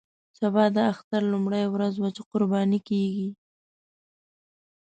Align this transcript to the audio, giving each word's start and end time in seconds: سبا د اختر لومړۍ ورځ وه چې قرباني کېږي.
سبا 0.39 0.63
د 0.75 0.77
اختر 0.91 1.21
لومړۍ 1.33 1.65
ورځ 1.69 1.93
وه 1.97 2.09
چې 2.15 2.21
قرباني 2.31 2.79
کېږي. 2.89 3.29